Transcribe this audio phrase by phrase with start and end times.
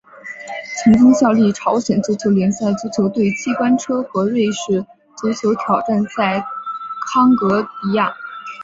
[0.83, 4.83] 曾经效力朝鲜足球联赛足球队机关车和瑞士
[5.15, 6.43] 足球挑战联赛
[7.13, 8.11] 康戈迪亚。